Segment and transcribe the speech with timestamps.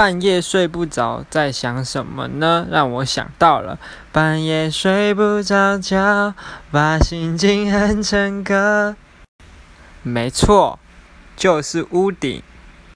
[0.00, 2.66] 半夜睡不着在想什么呢？
[2.70, 3.78] 让我想到了
[4.10, 6.32] 半夜睡不着觉
[6.70, 8.96] 把心情哼成歌
[10.02, 10.78] 没错
[11.36, 12.42] 就是屋顶。